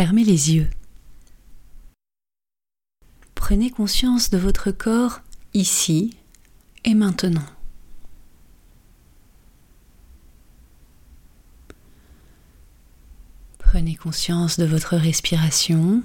Fermez 0.00 0.24
les 0.24 0.54
yeux. 0.54 0.70
Prenez 3.34 3.68
conscience 3.70 4.30
de 4.30 4.38
votre 4.38 4.70
corps 4.70 5.20
ici 5.52 6.16
et 6.86 6.94
maintenant. 6.94 7.44
Prenez 13.58 13.94
conscience 13.94 14.58
de 14.58 14.64
votre 14.64 14.96
respiration. 14.96 16.02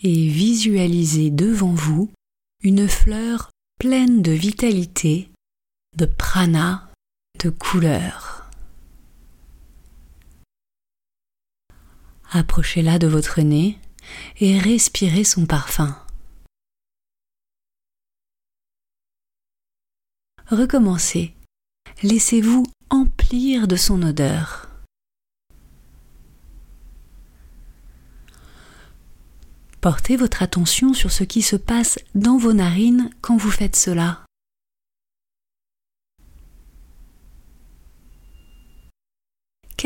Et 0.00 0.28
visualisez 0.28 1.30
devant 1.30 1.74
vous 1.74 2.10
une 2.64 2.88
fleur 2.88 3.52
pleine 3.78 4.20
de 4.20 4.32
vitalité, 4.32 5.30
de 5.96 6.06
prana, 6.06 6.88
de 7.42 7.50
couleurs. 7.50 8.48
Approchez-la 12.30 12.98
de 12.98 13.06
votre 13.06 13.40
nez 13.40 13.78
et 14.40 14.58
respirez 14.58 15.24
son 15.24 15.46
parfum. 15.46 15.96
recommencez. 20.50 21.34
Laissez-vous 22.02 22.64
emplir 22.90 23.66
de 23.66 23.76
son 23.76 24.02
odeur. 24.02 24.68
Portez 29.80 30.16
votre 30.16 30.42
attention 30.42 30.94
sur 30.94 31.12
ce 31.12 31.24
qui 31.24 31.42
se 31.42 31.56
passe 31.56 31.98
dans 32.14 32.38
vos 32.38 32.52
narines 32.52 33.10
quand 33.20 33.36
vous 33.36 33.50
faites 33.50 33.76
cela. 33.76 34.25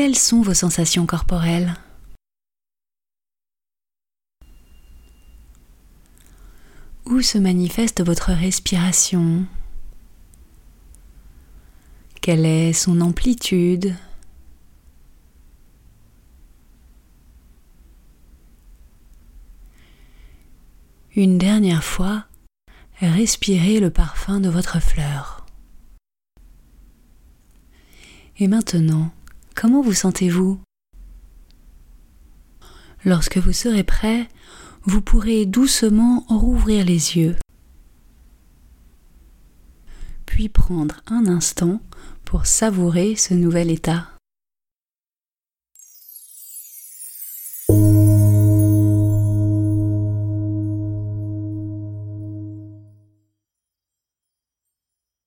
Quelles 0.03 0.17
sont 0.17 0.41
vos 0.41 0.55
sensations 0.55 1.05
corporelles? 1.05 1.75
Où 7.05 7.21
se 7.21 7.37
manifeste 7.37 8.03
votre 8.03 8.31
respiration? 8.31 9.45
Quelle 12.19 12.47
est 12.47 12.73
son 12.73 12.99
amplitude? 12.99 13.95
Une 21.15 21.37
dernière 21.37 21.83
fois, 21.83 22.25
respirez 23.01 23.79
le 23.79 23.91
parfum 23.91 24.39
de 24.39 24.49
votre 24.49 24.81
fleur. 24.81 25.45
Et 28.37 28.47
maintenant, 28.47 29.11
comment 29.61 29.81
vous 29.81 29.93
sentez-vous? 29.93 30.59
Lorsque 33.05 33.37
vous 33.37 33.53
serez 33.53 33.83
prêt, 33.83 34.27
vous 34.85 35.03
pourrez 35.03 35.45
doucement 35.45 36.25
rouvrir 36.27 36.83
les 36.83 37.15
yeux, 37.15 37.35
puis 40.25 40.49
prendre 40.49 41.01
un 41.05 41.27
instant 41.27 41.79
pour 42.25 42.47
savourer 42.47 43.15
ce 43.15 43.35
nouvel 43.35 43.69
état. 43.69 44.10